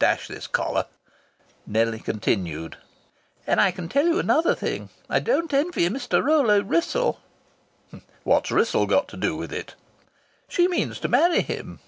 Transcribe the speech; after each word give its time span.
"Dash 0.00 0.26
this 0.26 0.48
collar!" 0.48 0.86
Nellie 1.64 2.00
continued: 2.00 2.78
"And 3.46 3.60
I 3.60 3.70
can 3.70 3.88
tell 3.88 4.06
you 4.06 4.18
another 4.18 4.52
thing, 4.52 4.88
I 5.08 5.20
don't 5.20 5.54
envy 5.54 5.88
Mr. 5.88 6.20
Rollo 6.20 6.60
Wrissell." 6.64 7.20
"What's 8.24 8.50
Wrissell 8.50 8.86
got 8.86 9.06
to 9.06 9.16
do 9.16 9.36
with 9.36 9.52
it?" 9.52 9.76
"She 10.48 10.66
means 10.66 10.98
to 10.98 11.06
marry 11.06 11.42
him." 11.42 11.78